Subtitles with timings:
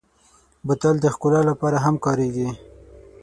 [0.65, 2.49] بوتل د ښکلا لپاره هم کارېږي.